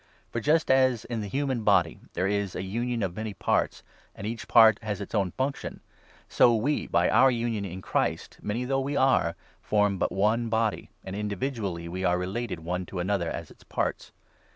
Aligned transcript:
For, 0.31 0.39
just 0.39 0.71
as 0.71 1.03
4 1.07 1.13
in 1.13 1.21
the 1.21 1.27
human 1.27 1.63
body 1.63 1.99
there 2.13 2.25
is 2.25 2.55
a 2.55 2.63
union 2.63 3.03
of 3.03 3.15
many 3.15 3.35
parts, 3.35 3.83
and 4.15 4.25
each 4.25 4.47
part 4.47 4.79
has 4.81 4.99
its 4.99 5.13
own 5.13 5.29
function, 5.29 5.79
so 6.27 6.55
we, 6.55 6.87
by 6.87 7.07
our 7.07 7.29
union 7.29 7.65
in 7.65 7.83
5 7.83 7.83
Christ, 7.83 8.39
many 8.41 8.65
though 8.65 8.79
we 8.79 8.97
are, 8.97 9.35
form 9.61 9.99
but 9.99 10.11
one 10.11 10.49
body, 10.49 10.89
and 11.03 11.15
on 11.15 11.19
Christian 11.19 11.19
individually 11.19 11.87
we 11.87 12.03
are 12.03 12.17
related 12.17 12.61
one 12.61 12.87
to 12.87 12.97
another 12.97 13.29
as 13.29 13.51
its 13.51 13.59
Duties. 13.63 13.69
parts. 13.75 14.11